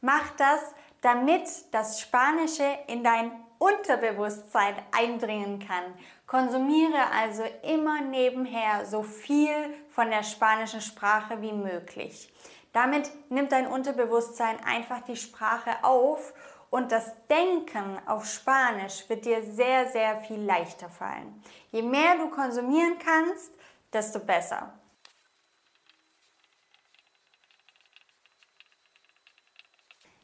Mach 0.00 0.30
das, 0.36 0.60
damit 1.02 1.42
das 1.72 2.00
Spanische 2.00 2.78
in 2.86 3.04
dein 3.04 3.32
Unterbewusstsein 3.58 4.74
eindringen 4.92 5.58
kann. 5.58 5.84
Konsumiere 6.30 7.10
also 7.12 7.42
immer 7.64 8.02
nebenher 8.02 8.86
so 8.86 9.02
viel 9.02 9.74
von 9.88 10.10
der 10.10 10.22
spanischen 10.22 10.80
Sprache 10.80 11.42
wie 11.42 11.50
möglich. 11.50 12.32
Damit 12.72 13.10
nimmt 13.30 13.50
dein 13.50 13.66
Unterbewusstsein 13.66 14.62
einfach 14.64 15.00
die 15.00 15.16
Sprache 15.16 15.82
auf 15.82 16.32
und 16.70 16.92
das 16.92 17.12
Denken 17.26 17.98
auf 18.06 18.26
Spanisch 18.26 19.08
wird 19.08 19.24
dir 19.24 19.42
sehr, 19.42 19.88
sehr 19.88 20.18
viel 20.18 20.40
leichter 20.40 20.88
fallen. 20.88 21.42
Je 21.72 21.82
mehr 21.82 22.16
du 22.16 22.30
konsumieren 22.30 22.94
kannst, 23.04 23.50
desto 23.92 24.20
besser. 24.20 24.72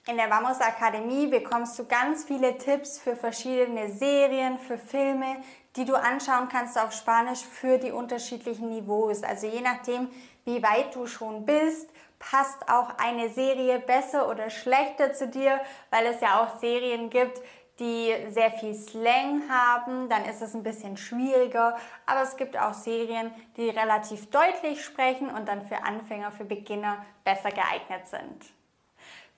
In 0.09 0.19
der 0.19 0.31
Vamos 0.31 0.61
Akademie 0.61 1.27
bekommst 1.27 1.77
du 1.81 1.85
ganz 1.85 2.23
viele 2.23 2.57
Tipps 2.59 2.97
für 2.97 3.17
verschiedene 3.17 3.91
Serien, 3.91 4.57
für 4.61 4.79
Filme, 4.79 5.39
die 5.75 5.85
du 5.85 5.97
anschauen 5.97 6.49
kannst 6.49 6.79
auf 6.79 6.93
Spanisch 6.93 7.41
für 7.41 7.79
die 7.79 7.91
unterschiedlichen 7.91 8.69
Niveaus. 8.69 9.25
Also 9.25 9.49
je 9.49 9.63
nachdem, 9.63 10.09
wie 10.45 10.63
weit 10.63 10.95
du 10.95 11.09
schon 11.09 11.45
bist, 11.45 11.91
passt 12.21 12.69
auch 12.69 12.97
eine 12.99 13.31
Serie 13.31 13.81
besser 13.81 14.31
oder 14.31 14.49
schlechter 14.49 15.13
zu 15.13 15.27
dir, 15.27 15.61
weil 15.91 16.07
es 16.07 16.21
ja 16.21 16.41
auch 16.41 16.61
Serien 16.61 17.11
gibt, 17.11 17.41
die 17.81 18.15
sehr 18.29 18.53
viel 18.53 18.77
Slang 18.77 19.43
haben, 19.51 20.09
dann 20.09 20.25
ist 20.25 20.41
es 20.41 20.55
ein 20.55 20.63
bisschen 20.63 20.97
schwieriger. 20.97 21.77
Aber 22.07 22.23
es 22.23 22.37
gibt 22.37 22.57
auch 22.57 22.75
Serien, 22.75 23.33
die 23.57 23.71
relativ 23.71 24.31
deutlich 24.31 24.85
sprechen 24.85 25.31
und 25.31 25.49
dann 25.49 25.67
für 25.67 25.83
Anfänger, 25.83 26.31
für 26.31 26.45
Beginner 26.45 27.05
besser 27.25 27.51
geeignet 27.51 28.07
sind. 28.07 28.56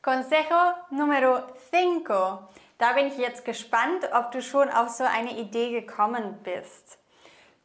Consejo 0.02 0.74
número 0.90 1.42
5. 1.70 2.08
Da 2.78 2.92
bin 2.92 3.08
ich 3.08 3.18
jetzt 3.18 3.44
gespannt, 3.44 4.08
ob 4.12 4.30
du 4.30 4.40
schon 4.40 4.70
auf 4.70 4.90
so 4.90 5.02
eine 5.02 5.36
Idee 5.36 5.72
gekommen 5.80 6.38
bist. 6.44 6.98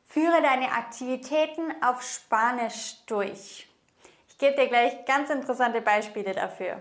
Führe 0.08 0.42
deine 0.42 0.72
Aktivitäten 0.72 1.72
auf 1.84 2.02
Spanisch 2.02 3.06
durch. 3.06 3.68
Ich 4.28 4.38
gebe 4.40 4.56
dir 4.56 4.68
gleich 4.68 5.06
ganz 5.06 5.30
interessante 5.30 5.82
Beispiele 5.82 6.34
dafür. 6.34 6.80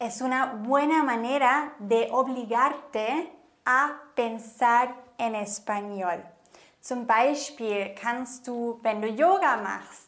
Es 0.00 0.20
una 0.20 0.46
buena 0.46 1.04
manera 1.04 1.72
de 1.78 2.10
obligarte 2.10 3.30
a 3.64 3.90
pensar 4.16 4.92
en 5.16 5.34
español. 5.36 6.22
Zum 6.80 7.06
Beispiel 7.06 7.94
kannst 7.94 8.46
du, 8.46 8.78
wenn 8.82 9.00
du 9.00 9.08
Yoga 9.08 9.56
machst, 9.56 10.03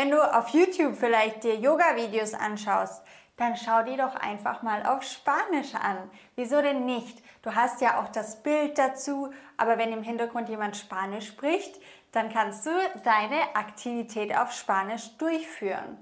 wenn 0.00 0.10
du 0.10 0.34
auf 0.34 0.48
YouTube 0.48 0.96
vielleicht 0.96 1.44
dir 1.44 1.56
Yoga-Videos 1.56 2.32
anschaust, 2.32 3.02
dann 3.36 3.54
schau 3.54 3.82
die 3.82 3.98
doch 3.98 4.14
einfach 4.14 4.62
mal 4.62 4.86
auf 4.86 5.02
Spanisch 5.02 5.74
an. 5.74 6.10
Wieso 6.36 6.62
denn 6.62 6.86
nicht? 6.86 7.22
Du 7.42 7.54
hast 7.54 7.82
ja 7.82 8.00
auch 8.00 8.08
das 8.08 8.42
Bild 8.42 8.78
dazu, 8.78 9.30
aber 9.58 9.76
wenn 9.76 9.92
im 9.92 10.02
Hintergrund 10.02 10.48
jemand 10.48 10.78
Spanisch 10.78 11.28
spricht, 11.28 11.78
dann 12.12 12.32
kannst 12.32 12.64
du 12.64 12.70
deine 13.04 13.54
Aktivität 13.54 14.34
auf 14.34 14.52
Spanisch 14.52 15.18
durchführen. 15.18 15.98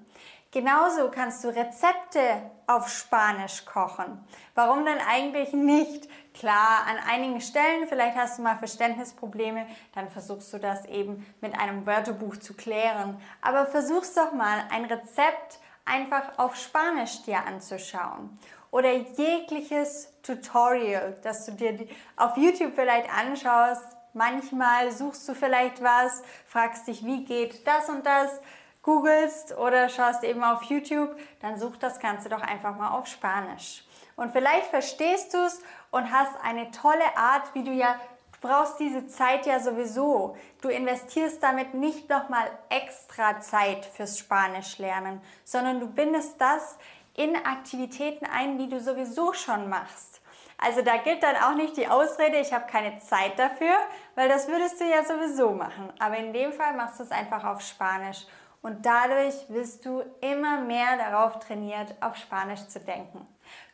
Genauso 0.51 1.11
kannst 1.11 1.45
du 1.45 1.49
Rezepte 1.49 2.51
auf 2.67 2.89
Spanisch 2.89 3.67
kochen. 3.67 4.25
Warum 4.55 4.87
denn 4.87 4.99
eigentlich 5.07 5.53
nicht? 5.53 6.09
Klar, 6.33 6.87
an 6.87 6.97
einigen 7.07 7.43
Stellen, 7.43 7.87
vielleicht 7.87 8.17
hast 8.17 8.39
du 8.39 8.43
mal 8.43 8.57
Verständnisprobleme, 8.57 9.67
dann 9.95 10.09
versuchst 10.09 10.51
du 10.55 10.59
das 10.59 10.87
eben 10.87 11.27
mit 11.43 11.59
einem 11.59 11.85
Wörterbuch 11.85 12.37
zu 12.37 12.55
klären. 12.55 13.21
Aber 13.43 13.67
versuchst 13.67 14.17
doch 14.17 14.33
mal 14.33 14.63
ein 14.71 14.87
Rezept 14.87 15.59
einfach 15.85 16.39
auf 16.39 16.57
Spanisch 16.57 17.23
dir 17.25 17.45
anzuschauen. 17.45 18.39
Oder 18.71 18.93
jegliches 18.93 20.13
Tutorial, 20.23 21.15
das 21.23 21.45
du 21.45 21.53
dir 21.53 21.89
auf 22.17 22.39
YouTube 22.39 22.73
vielleicht 22.75 23.13
anschaust. 23.15 23.85
Manchmal 24.15 24.93
suchst 24.93 25.29
du 25.29 25.35
vielleicht 25.35 25.83
was, 25.83 26.23
fragst 26.47 26.87
dich, 26.87 27.05
wie 27.05 27.27
geht 27.27 27.67
das 27.67 27.91
und 27.91 28.07
das 28.07 28.41
googelst 28.83 29.57
oder 29.57 29.89
schaust 29.89 30.25
eben 30.25 30.43
auf 30.43 30.63
YouTube, 30.65 31.17
dann 31.41 31.59
such 31.59 31.77
das 31.77 32.01
Ganze 32.01 32.29
doch 32.29 32.43
einfach 32.43 32.77
mal 32.77 32.91
auf 32.91 33.07
Spanisch. 33.07 33.85
Und 34.17 34.33
vielleicht 34.33 34.67
verstehst 34.67 35.35
du 35.35 35.39
es 35.39 35.61
und 35.91 36.13
hast 36.13 36.33
eine 36.43 36.71
tolle 36.71 37.17
Art, 37.17 37.55
wie 37.55 37.63
du 37.63 37.71
ja, 37.71 38.01
du 38.33 38.49
brauchst 38.49 38.81
diese 38.81 39.07
Zeit 39.07 39.47
ja 39.47 39.61
sowieso. 39.61 40.37
Du 40.61 40.69
investierst 40.69 41.43
damit 41.43 41.75
nicht 41.75 42.09
nochmal 42.09 42.51
extra 42.69 43.41
Zeit 43.41 43.85
fürs 43.85 44.19
Spanisch 44.19 44.79
lernen, 44.79 45.21
sondern 45.45 45.81
du 45.81 45.87
bindest 45.87 46.41
das 46.41 46.79
in 47.15 47.37
Aktivitäten 47.37 48.27
ein, 48.27 48.59
die 48.59 48.69
du 48.69 48.81
sowieso 48.81 49.33
schon 49.33 49.69
machst. 49.69 50.21
Also 50.61 50.83
da 50.83 50.97
gilt 50.97 51.23
dann 51.23 51.37
auch 51.37 51.55
nicht 51.55 51.77
die 51.77 51.87
Ausrede, 51.87 52.39
ich 52.39 52.53
habe 52.53 52.67
keine 52.67 52.99
Zeit 52.99 53.39
dafür, 53.39 53.77
weil 54.17 54.29
das 54.29 54.49
würdest 54.49 54.81
du 54.81 54.85
ja 54.85 55.05
sowieso 55.05 55.53
machen. 55.53 55.93
Aber 56.01 56.17
in 56.17 56.33
dem 56.33 56.53
Fall 56.53 56.75
machst 56.75 56.99
du 56.99 57.05
es 57.05 57.13
einfach 57.13 57.45
auf 57.45 57.61
Spanisch 57.61 58.27
und 58.63 58.85
dadurch 58.85 59.35
wirst 59.49 59.85
du 59.87 60.03
immer 60.21 60.61
mehr 60.61 60.97
darauf 60.97 61.39
trainiert, 61.39 61.95
auf 62.01 62.17
Spanisch 62.17 62.67
zu 62.69 62.81
denken. 62.81 63.27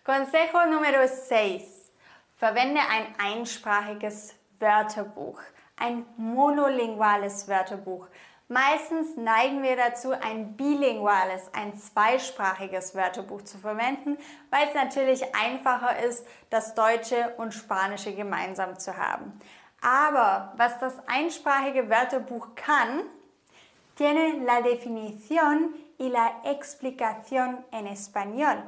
Consejo 0.05 0.67
número 0.71 1.07
6. 1.07 1.93
Verwende 2.37 2.81
ein 2.81 3.15
einsprachiges 3.19 4.35
Wörterbuch, 4.59 5.41
ein 5.77 6.05
monolinguales 6.17 7.49
Wörterbuch. 7.49 8.09
Meistens 8.49 9.17
neigen 9.17 9.63
wir 9.63 9.77
dazu, 9.77 10.13
ein 10.13 10.55
bilinguales, 10.55 11.49
ein 11.55 11.79
zweisprachiges 11.79 12.95
Wörterbuch 12.95 13.43
zu 13.43 13.57
verwenden, 13.57 14.19
weil 14.51 14.69
es 14.69 14.75
natürlich 14.75 15.35
einfacher 15.35 15.99
ist, 16.01 16.27
das 16.51 16.75
Deutsche 16.75 17.35
und 17.39 17.55
Spanische 17.55 18.15
gemeinsam 18.15 18.79
zu 18.79 18.99
haben. 18.99 19.41
Aber 19.81 20.53
was 20.57 20.79
das 20.79 20.95
einsprachige 21.09 21.89
Wörterbuch 21.89 22.55
kann, 22.55 23.05
tiene 23.95 24.45
la 24.45 24.61
definición 24.63 25.75
y 25.99 26.09
la 26.09 26.41
explicación 26.45 27.65
en 27.71 27.87
español. 27.87 28.63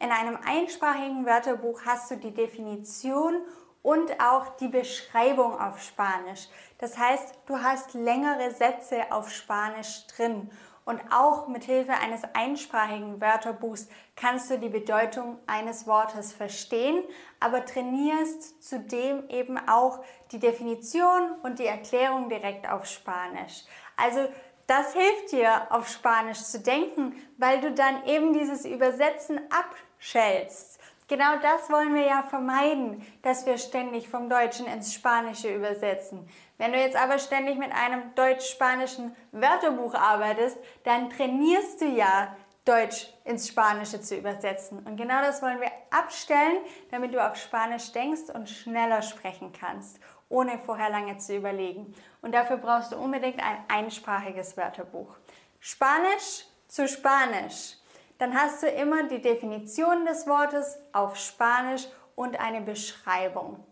In 0.00 0.12
einem 0.12 0.38
einsprachigen 0.46 1.26
Wörterbuch 1.26 1.80
hast 1.84 2.10
du 2.10 2.16
die 2.16 2.32
Definition 2.32 3.42
und 3.82 4.20
auch 4.20 4.56
die 4.56 4.68
Beschreibung 4.68 5.58
auf 5.58 5.82
Spanisch. 5.82 6.48
Das 6.78 6.98
heißt, 6.98 7.34
du 7.46 7.62
hast 7.62 7.94
längere 7.94 8.50
Sätze 8.52 9.10
auf 9.10 9.30
Spanisch 9.30 10.06
drin. 10.08 10.50
Und 10.84 11.02
auch 11.12 11.48
mit 11.48 11.64
Hilfe 11.64 11.92
eines 11.92 12.22
einsprachigen 12.32 13.20
Wörterbuchs 13.20 13.88
kannst 14.16 14.50
du 14.50 14.58
die 14.58 14.70
Bedeutung 14.70 15.38
eines 15.46 15.86
Wortes 15.86 16.32
verstehen, 16.32 17.04
aber 17.40 17.66
trainierst 17.66 18.62
zudem 18.62 19.28
eben 19.28 19.58
auch 19.68 20.02
die 20.32 20.38
Definition 20.38 21.32
und 21.42 21.58
die 21.58 21.66
Erklärung 21.66 22.30
direkt 22.30 22.70
auf 22.70 22.86
Spanisch. 22.86 23.64
Also 23.98 24.28
Das 24.68 24.92
hilft 24.92 25.32
dir, 25.32 25.66
auf 25.70 25.88
Spanisch 25.88 26.42
zu 26.42 26.60
denken, 26.60 27.16
weil 27.38 27.62
du 27.62 27.72
dann 27.72 28.04
eben 28.04 28.34
dieses 28.34 28.66
Übersetzen 28.66 29.40
abschältst. 29.48 30.78
Genau 31.08 31.38
das 31.40 31.70
wollen 31.70 31.94
wir 31.94 32.04
ja 32.04 32.22
vermeiden, 32.22 33.02
dass 33.22 33.46
wir 33.46 33.56
ständig 33.56 34.10
vom 34.10 34.28
Deutschen 34.28 34.66
ins 34.66 34.92
Spanische 34.92 35.54
übersetzen. 35.54 36.28
Wenn 36.58 36.72
du 36.72 36.78
jetzt 36.78 36.96
aber 36.96 37.18
ständig 37.18 37.56
mit 37.56 37.72
einem 37.72 38.14
deutsch-spanischen 38.14 39.16
Wörterbuch 39.32 39.94
arbeitest, 39.94 40.58
dann 40.84 41.08
trainierst 41.08 41.80
du 41.80 41.86
ja 41.86 42.36
Deutsch 42.66 43.08
ins 43.24 43.48
Spanische 43.48 44.02
zu 44.02 44.16
übersetzen. 44.16 44.80
Und 44.80 44.98
genau 44.98 45.22
das 45.22 45.40
wollen 45.40 45.62
wir 45.62 45.72
abstellen, 45.88 46.58
damit 46.90 47.14
du 47.14 47.26
auf 47.26 47.36
Spanisch 47.36 47.92
denkst 47.92 48.28
und 48.34 48.50
schneller 48.50 49.00
sprechen 49.00 49.54
kannst, 49.58 49.98
ohne 50.28 50.58
vorher 50.58 50.90
lange 50.90 51.18
zu 51.18 51.36
überlegen. 51.36 51.94
Und 52.22 52.32
dafür 52.32 52.58
brauchst 52.58 52.92
du 52.92 52.96
unbedingt 52.96 53.42
ein 53.42 53.64
einsprachiges 53.68 54.56
Wörterbuch. 54.56 55.16
Spanisch 55.60 56.44
zu 56.68 56.86
Spanisch. 56.86 57.76
Dann 58.18 58.34
hast 58.34 58.62
du 58.62 58.68
immer 58.68 59.04
die 59.04 59.22
Definition 59.22 60.04
des 60.04 60.26
Wortes 60.26 60.78
auf 60.92 61.16
Spanisch 61.16 61.86
und 62.14 62.38
eine 62.40 62.60
Beschreibung. 62.60 63.64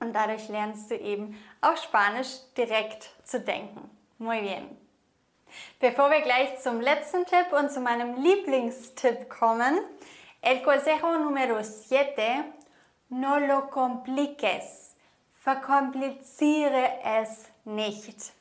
Und 0.00 0.12
dadurch 0.12 0.48
lernst 0.48 0.90
du 0.90 0.96
eben 0.96 1.40
auf 1.60 1.78
Spanisch 1.78 2.28
direkt 2.56 3.10
zu 3.24 3.40
denken. 3.40 3.88
Muy 4.18 4.40
bien. 4.40 4.76
Bevor 5.78 6.10
wir 6.10 6.20
gleich 6.20 6.58
zum 6.60 6.80
letzten 6.80 7.24
Tipp 7.24 7.52
und 7.52 7.70
zu 7.70 7.80
meinem 7.80 8.16
Lieblingstipp 8.16 9.28
kommen, 9.30 9.78
el 10.42 10.62
consejo 10.62 11.18
número 11.18 11.62
7, 11.62 12.44
no 13.08 13.38
lo 13.38 13.68
compliques. 13.68 14.95
Verkompliziere 15.46 16.90
es 17.04 17.44
nicht. 17.64 18.32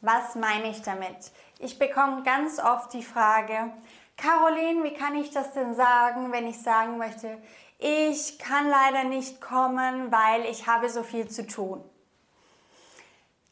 Was 0.00 0.36
meine 0.36 0.70
ich 0.70 0.82
damit? 0.82 1.32
Ich 1.58 1.80
bekomme 1.80 2.22
ganz 2.22 2.60
oft 2.60 2.92
die 2.92 3.02
Frage, 3.02 3.72
Caroline, 4.16 4.84
wie 4.84 4.94
kann 4.94 5.16
ich 5.16 5.32
das 5.32 5.52
denn 5.52 5.74
sagen, 5.74 6.30
wenn 6.30 6.46
ich 6.46 6.62
sagen 6.62 6.96
möchte, 6.96 7.42
ich 7.80 8.38
kann 8.38 8.68
leider 8.68 9.02
nicht 9.02 9.40
kommen, 9.40 10.12
weil 10.12 10.44
ich 10.44 10.68
habe 10.68 10.88
so 10.88 11.02
viel 11.02 11.28
zu 11.28 11.44
tun. 11.44 11.82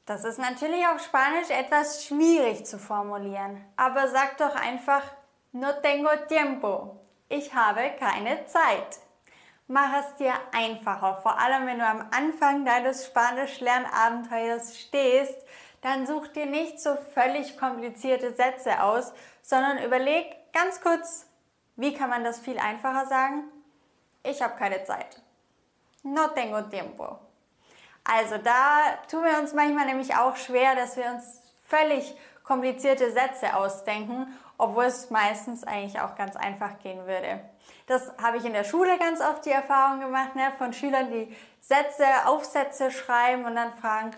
Das 0.07 0.23
ist 0.23 0.39
natürlich 0.39 0.87
auf 0.87 1.03
Spanisch 1.03 1.51
etwas 1.51 2.05
schwierig 2.05 2.65
zu 2.67 2.79
formulieren, 2.79 3.65
aber 3.75 4.07
sag 4.11 4.37
doch 4.37 4.55
einfach 4.55 5.03
no 5.51 5.73
tengo 5.83 6.11
tiempo. 6.29 7.01
Ich 7.29 7.53
habe 7.53 7.91
keine 7.99 8.47
Zeit. 8.47 9.08
Mach 9.71 9.93
es 10.01 10.15
dir 10.17 10.33
einfacher, 10.53 11.21
vor 11.23 11.39
allem 11.39 11.67
wenn 11.67 11.79
du 11.79 11.85
am 11.85 12.09
Anfang 12.11 12.65
deines 12.65 13.05
Spanisch-Lernabenteuers 13.05 14.79
stehst, 14.79 15.37
dann 15.83 16.07
such 16.07 16.29
dir 16.29 16.47
nicht 16.47 16.81
so 16.81 16.97
völlig 17.13 17.59
komplizierte 17.59 18.35
Sätze 18.35 18.83
aus, 18.83 19.13
sondern 19.43 19.77
überleg 19.85 20.25
ganz 20.55 20.81
kurz, 20.81 21.27
wie 21.77 21.93
kann 21.93 22.09
man 22.09 22.25
das 22.25 22.41
viel 22.41 22.59
einfacher 22.59 23.05
sagen? 23.07 23.45
Ich 24.23 24.41
habe 24.41 24.57
keine 24.57 24.85
Zeit. 24.85 25.21
No 26.03 26.29
tengo 26.29 26.63
tiempo. 26.63 27.19
Also 28.05 28.39
da 28.39 28.97
tun 29.11 29.23
wir 29.23 29.39
uns 29.39 29.53
manchmal 29.53 29.85
nämlich 29.85 30.17
auch 30.17 30.37
schwer, 30.37 30.77
dass 30.77 30.97
wir 30.97 31.05
uns 31.11 31.43
völlig 31.67 32.17
komplizierte 32.43 33.13
Sätze 33.13 33.55
ausdenken, 33.55 34.35
obwohl 34.57 34.85
es 34.85 35.11
meistens 35.11 35.63
eigentlich 35.65 36.01
auch 36.01 36.17
ganz 36.17 36.37
einfach 36.37 36.79
gehen 36.79 37.07
würde. 37.07 37.41
Das 37.87 38.13
habe 38.23 38.37
ich 38.39 38.45
in 38.45 38.53
der 38.53 38.65
Schule 38.65 38.99
ganz 38.99 39.21
oft 39.21 39.45
die 39.45 39.51
Erfahrung 39.51 40.01
gemacht, 40.01 40.35
ne, 40.37 40.53
von 40.59 40.73
Schülern, 40.73 41.11
die 41.11 41.35
Sätze, 41.61 42.05
Aufsätze 42.27 42.91
schreiben 42.91 43.45
und 43.45 43.55
dann 43.55 43.73
fragen, 43.75 44.11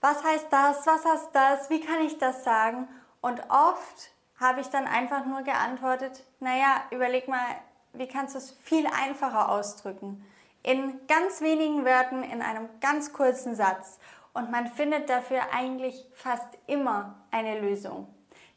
was 0.00 0.22
heißt 0.22 0.46
das, 0.50 0.86
was 0.86 1.04
heißt 1.04 1.28
das, 1.32 1.70
wie 1.70 1.80
kann 1.80 2.00
ich 2.00 2.18
das 2.18 2.44
sagen? 2.44 2.88
Und 3.20 3.42
oft 3.48 4.10
habe 4.38 4.60
ich 4.60 4.68
dann 4.68 4.86
einfach 4.86 5.24
nur 5.26 5.42
geantwortet, 5.42 6.22
naja, 6.40 6.82
überleg 6.90 7.28
mal, 7.28 7.46
wie 7.92 8.06
kannst 8.06 8.34
du 8.34 8.38
es 8.38 8.52
viel 8.62 8.86
einfacher 8.86 9.48
ausdrücken? 9.48 10.24
in 10.62 11.00
ganz 11.06 11.40
wenigen 11.40 11.84
Wörtern 11.84 12.22
in 12.22 12.42
einem 12.42 12.68
ganz 12.80 13.12
kurzen 13.12 13.54
Satz. 13.54 13.98
Und 14.34 14.50
man 14.50 14.66
findet 14.66 15.08
dafür 15.08 15.40
eigentlich 15.52 16.06
fast 16.14 16.46
immer 16.66 17.16
eine 17.30 17.60
Lösung. 17.60 18.06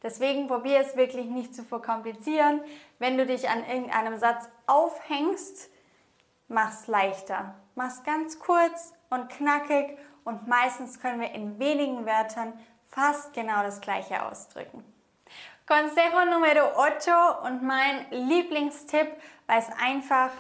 Deswegen 0.04 0.48
probier 0.48 0.80
es 0.80 0.96
wirklich 0.96 1.28
nicht 1.28 1.56
zu 1.56 1.64
verkomplizieren. 1.64 2.62
Wenn 3.00 3.18
du 3.18 3.26
dich 3.26 3.50
an 3.50 3.66
irgendeinem 3.66 4.18
Satz 4.18 4.50
aufhängst, 4.66 5.70
mach 6.48 6.72
es 6.72 6.88
leichter. 6.88 7.56
Mach 7.76 7.90
es 7.90 8.04
ganz 8.04 8.40
kurz 8.40 8.94
und 9.10 9.30
knackig 9.30 9.98
und 10.24 10.48
meistens 10.48 11.00
können 11.00 11.22
wir 11.22 11.32
in 11.32 11.60
wenigen 11.60 12.06
Wörtern 12.06 12.54
fast 12.90 13.34
genau 13.34 13.64
das 13.64 13.82
gleiche 13.82 14.26
ausdrücken. 14.26 14.84
Consejo 15.68 16.26
Numero 16.26 16.66
8 16.82 17.46
und 17.46 17.64
mein 17.64 18.06
Lieblingstipp, 18.10 19.08
weil 19.48 19.60
es 19.60 19.70
einfach 19.82 20.32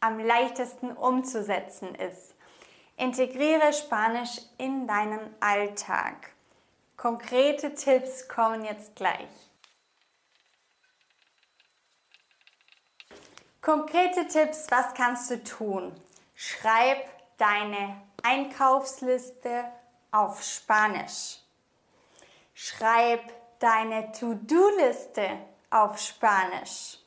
am 0.00 0.18
leichtesten 0.18 0.92
umzusetzen 0.92 1.94
ist. 1.94 2.34
Integriere 2.96 3.72
Spanisch 3.72 4.40
in 4.58 4.86
deinen 4.86 5.20
Alltag. 5.40 6.32
Konkrete 7.00 7.74
Tipps 7.74 8.28
kommen 8.28 8.62
jetzt 8.62 8.94
gleich. 8.94 9.30
Konkrete 13.62 14.28
Tipps, 14.28 14.66
was 14.70 14.92
kannst 14.92 15.30
du 15.30 15.42
tun? 15.42 15.98
Schreib 16.34 16.98
deine 17.38 18.02
Einkaufsliste 18.22 19.64
auf 20.10 20.42
Spanisch. 20.42 21.38
Schreib 22.52 23.22
deine 23.60 24.12
To-Do-Liste 24.12 25.38
auf 25.70 25.98
Spanisch. 25.98 26.98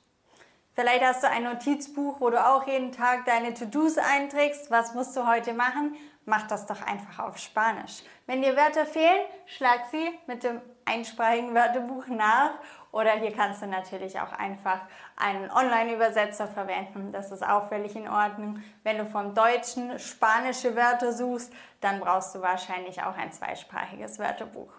Vielleicht 0.74 1.04
hast 1.04 1.22
du 1.22 1.30
ein 1.30 1.44
Notizbuch, 1.44 2.20
wo 2.20 2.32
du 2.32 2.44
auch 2.44 2.66
jeden 2.66 2.94
Tag 2.94 3.26
deine 3.26 3.54
To-Dos 3.54 4.00
einträgst. 4.00 4.72
Was 4.72 4.96
musst 4.96 5.16
du 5.16 5.28
heute 5.28 5.54
machen? 5.54 5.96
Mach 6.26 6.48
das 6.48 6.66
doch 6.66 6.82
einfach 6.82 7.26
auf 7.26 7.38
Spanisch. 7.38 8.04
Wenn 8.28 8.42
dir 8.42 8.56
Wörter 8.56 8.86
fehlen, 8.86 9.26
schlag 9.46 9.86
sie 9.92 10.10
mit 10.26 10.44
dem 10.44 10.62
einsprachigen 10.86 11.54
Wörterbuch 11.54 12.08
nach. 12.08 12.52
Oder 12.92 13.12
hier 13.14 13.34
kannst 13.34 13.62
du 13.62 13.68
natürlich 13.68 14.20
auch 14.20 14.32
einfach 14.32 14.80
einen 15.18 15.52
Online-Übersetzer 15.52 16.48
verwenden. 16.48 17.12
Das 17.12 17.32
ist 17.32 17.46
auch 17.46 17.68
völlig 17.68 17.96
in 17.96 18.08
Ordnung. 18.08 18.64
Wenn 18.84 19.00
du 19.00 19.06
vom 19.06 19.34
Deutschen 19.34 20.00
spanische 20.00 20.76
Wörter 20.76 21.12
suchst, 21.12 21.52
dann 21.82 22.00
brauchst 22.00 22.36
du 22.36 22.42
wahrscheinlich 22.42 23.02
auch 23.02 23.18
ein 23.18 23.32
zweisprachiges 23.32 24.20
Wörterbuch. 24.20 24.72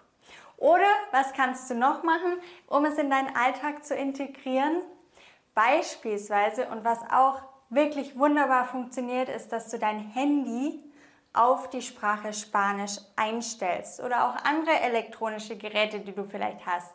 Oder 0.57 0.87
was 1.11 1.33
kannst 1.33 1.69
du 1.69 1.75
noch 1.75 2.03
machen, 2.03 2.37
um 2.67 2.85
es 2.85 2.97
in 2.97 3.09
deinen 3.09 3.35
Alltag 3.35 3.83
zu 3.83 3.93
integrieren? 3.93 4.81
Beispielsweise 5.53 6.67
und 6.69 6.83
was 6.85 6.99
auch 7.11 7.41
wirklich 7.69 8.17
wunderbar 8.17 8.65
funktioniert, 8.65 9.29
ist, 9.29 9.51
dass 9.51 9.69
du 9.69 9.77
dein 9.77 9.99
Handy 9.99 10.84
auf 11.37 11.69
die 11.69 11.81
Sprache 11.81 12.33
Spanisch 12.33 12.97
einstellst 13.15 13.99
oder 13.99 14.27
auch 14.27 14.35
andere 14.43 14.79
elektronische 14.79 15.57
Geräte, 15.57 15.99
die 15.99 16.13
du 16.13 16.25
vielleicht 16.25 16.65
hast. 16.65 16.93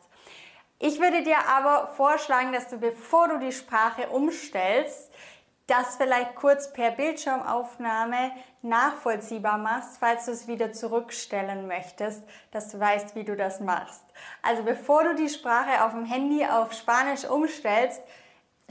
Ich 0.78 0.98
würde 1.00 1.22
dir 1.22 1.46
aber 1.48 1.88
vorschlagen, 1.88 2.52
dass 2.52 2.68
du, 2.68 2.78
bevor 2.78 3.28
du 3.28 3.38
die 3.38 3.52
Sprache 3.52 4.08
umstellst, 4.08 5.12
das 5.66 5.96
vielleicht 5.96 6.34
kurz 6.34 6.72
per 6.72 6.90
Bildschirmaufnahme 6.90 8.32
nachvollziehbar 8.62 9.58
machst, 9.58 9.98
falls 10.00 10.24
du 10.24 10.32
es 10.32 10.48
wieder 10.48 10.72
zurückstellen 10.72 11.68
möchtest, 11.68 12.24
dass 12.50 12.68
du 12.70 12.80
weißt, 12.80 13.14
wie 13.14 13.24
du 13.24 13.36
das 13.36 13.60
machst. 13.60 14.02
Also 14.42 14.64
bevor 14.64 15.04
du 15.04 15.14
die 15.14 15.28
Sprache 15.28 15.84
auf 15.84 15.92
dem 15.92 16.06
Handy 16.06 16.44
auf 16.44 16.72
Spanisch 16.72 17.24
umstellst, 17.24 18.02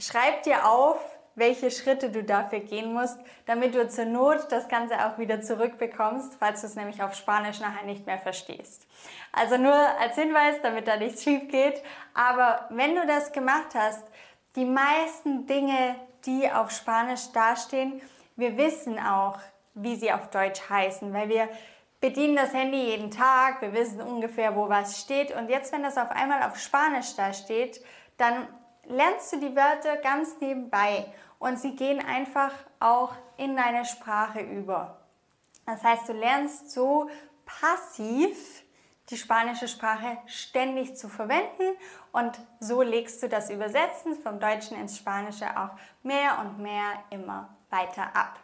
Schreib 0.00 0.44
dir 0.44 0.66
auf, 0.66 0.98
welche 1.40 1.72
Schritte 1.72 2.10
du 2.10 2.22
dafür 2.22 2.60
gehen 2.60 2.92
musst, 2.92 3.18
damit 3.46 3.74
du 3.74 3.88
zur 3.88 4.04
Not 4.04 4.46
das 4.50 4.68
Ganze 4.68 4.94
auch 5.04 5.18
wieder 5.18 5.40
zurückbekommst, 5.40 6.36
falls 6.38 6.60
du 6.60 6.68
es 6.68 6.76
nämlich 6.76 7.02
auf 7.02 7.14
Spanisch 7.14 7.58
nachher 7.58 7.84
nicht 7.84 8.06
mehr 8.06 8.18
verstehst. 8.18 8.86
Also 9.32 9.56
nur 9.56 9.74
als 9.74 10.14
Hinweis, 10.14 10.56
damit 10.62 10.86
da 10.86 10.96
nichts 10.96 11.24
schief 11.24 11.48
geht. 11.48 11.82
Aber 12.14 12.66
wenn 12.70 12.94
du 12.94 13.04
das 13.06 13.32
gemacht 13.32 13.74
hast, 13.74 14.04
die 14.54 14.64
meisten 14.64 15.46
Dinge, 15.46 15.96
die 16.26 16.50
auf 16.50 16.70
Spanisch 16.70 17.32
dastehen, 17.32 18.00
wir 18.36 18.56
wissen 18.56 18.98
auch, 18.98 19.38
wie 19.74 19.96
sie 19.96 20.12
auf 20.12 20.30
Deutsch 20.30 20.60
heißen, 20.68 21.12
weil 21.12 21.28
wir 21.28 21.48
bedienen 22.00 22.36
das 22.36 22.54
Handy 22.54 22.78
jeden 22.78 23.10
Tag, 23.10 23.60
wir 23.60 23.72
wissen 23.72 24.00
ungefähr, 24.00 24.56
wo 24.56 24.68
was 24.68 25.00
steht. 25.00 25.34
Und 25.34 25.48
jetzt, 25.48 25.72
wenn 25.72 25.82
das 25.82 25.98
auf 25.98 26.10
einmal 26.10 26.42
auf 26.42 26.58
Spanisch 26.58 27.14
da 27.16 27.32
steht, 27.32 27.84
dann 28.16 28.48
lernst 28.86 29.32
du 29.32 29.40
die 29.40 29.54
Wörter 29.54 29.96
ganz 29.96 30.40
nebenbei 30.40 31.06
und 31.40 31.58
sie 31.58 31.74
gehen 31.74 31.98
einfach 31.98 32.52
auch 32.78 33.12
in 33.36 33.56
deine 33.56 33.84
Sprache 33.84 34.40
über. 34.40 35.00
Das 35.66 35.82
heißt, 35.82 36.08
du 36.08 36.12
lernst 36.12 36.70
so 36.70 37.10
passiv 37.44 38.62
die 39.08 39.16
spanische 39.16 39.66
Sprache 39.66 40.18
ständig 40.26 40.96
zu 40.96 41.08
verwenden 41.08 41.76
und 42.12 42.38
so 42.60 42.82
legst 42.82 43.20
du 43.22 43.28
das 43.28 43.50
Übersetzen 43.50 44.14
vom 44.14 44.38
Deutschen 44.38 44.76
ins 44.76 44.96
Spanische 44.96 45.46
auch 45.58 45.70
mehr 46.04 46.38
und 46.40 46.60
mehr 46.60 47.02
immer 47.10 47.48
weiter 47.70 48.14
ab. 48.14 48.38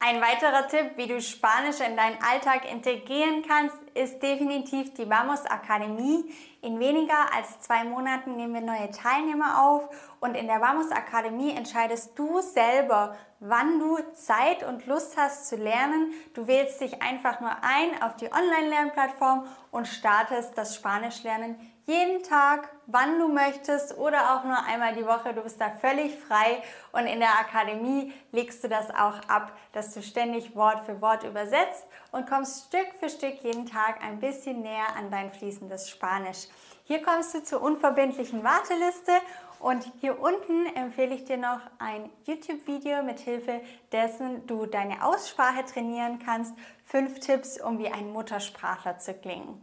Ein 0.00 0.20
weiterer 0.22 0.68
Tipp, 0.68 0.92
wie 0.94 1.08
du 1.08 1.20
Spanisch 1.20 1.80
in 1.80 1.96
deinen 1.96 2.22
Alltag 2.22 2.70
integrieren 2.70 3.42
kannst, 3.42 3.76
ist 3.94 4.22
definitiv 4.22 4.94
die 4.94 5.10
Vamos 5.10 5.44
Akademie. 5.44 6.32
In 6.62 6.78
weniger 6.78 7.34
als 7.34 7.60
zwei 7.62 7.82
Monaten 7.82 8.36
nehmen 8.36 8.54
wir 8.54 8.60
neue 8.60 8.92
Teilnehmer 8.92 9.60
auf 9.60 9.88
und 10.20 10.36
in 10.36 10.46
der 10.46 10.60
Vamos 10.60 10.92
Akademie 10.92 11.50
entscheidest 11.50 12.16
du 12.16 12.40
selber, 12.40 13.16
wann 13.40 13.80
du 13.80 13.98
Zeit 14.12 14.62
und 14.62 14.86
Lust 14.86 15.16
hast 15.16 15.48
zu 15.48 15.56
lernen. 15.56 16.12
Du 16.32 16.46
wählst 16.46 16.80
dich 16.80 17.02
einfach 17.02 17.40
nur 17.40 17.50
ein 17.62 18.00
auf 18.00 18.14
die 18.14 18.32
Online-Lernplattform 18.32 19.48
und 19.72 19.88
startest 19.88 20.56
das 20.56 20.76
Spanischlernen 20.76 21.56
jeden 21.86 22.22
Tag, 22.22 22.68
wann 22.88 23.18
du 23.18 23.28
möchtest 23.28 23.96
oder 23.98 24.34
auch 24.34 24.44
nur 24.44 24.58
einmal 24.64 24.94
die 24.94 25.06
Woche. 25.06 25.34
Du 25.34 25.42
bist 25.42 25.60
da 25.60 25.70
völlig 25.70 26.18
frei 26.18 26.62
und 26.92 27.06
in 27.06 27.20
der 27.20 27.38
Akademie 27.38 28.12
legst 28.32 28.64
du 28.64 28.68
das 28.68 28.90
auch 28.90 29.20
ab, 29.28 29.52
dass 29.72 29.94
du 29.94 30.02
ständig 30.02 30.56
Wort 30.56 30.84
für 30.84 31.00
Wort 31.00 31.22
übersetzt 31.22 31.84
und 32.12 32.28
kommst 32.28 32.66
Stück 32.66 32.88
für 32.98 33.10
Stück 33.10 33.42
jeden 33.42 33.66
Tag 33.66 34.02
ein 34.02 34.18
bisschen 34.18 34.62
näher 34.62 34.96
an 34.96 35.10
dein 35.10 35.30
fließendes 35.30 35.88
Spanisch. 35.88 36.48
Hier 36.84 37.02
kommst 37.02 37.34
du 37.34 37.44
zur 37.44 37.60
unverbindlichen 37.60 38.42
Warteliste 38.42 39.12
und 39.60 39.84
hier 40.00 40.18
unten 40.20 40.66
empfehle 40.74 41.14
ich 41.14 41.24
dir 41.24 41.36
noch 41.36 41.60
ein 41.78 42.08
YouTube-Video, 42.24 43.02
mit 43.02 43.18
Hilfe 43.18 43.60
dessen 43.92 44.46
du 44.46 44.64
deine 44.64 45.04
Aussprache 45.04 45.66
trainieren 45.66 46.18
kannst. 46.24 46.54
Fünf 46.86 47.20
Tipps, 47.20 47.60
um 47.60 47.78
wie 47.78 47.88
ein 47.88 48.10
Muttersprachler 48.12 48.98
zu 48.98 49.12
klingen. 49.12 49.62